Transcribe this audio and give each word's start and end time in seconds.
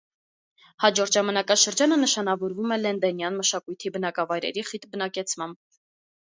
Հաջորդ 0.85 1.17
ժամանակաշրջանը 1.17 1.99
նշանավորվում 2.03 2.73
է 2.77 2.79
լենդենյան 2.85 3.37
մշակույթի 3.43 3.93
բնակավայրերի 3.99 4.65
խիտ 4.73 4.91
բնակեցմամբ։ 4.97 5.63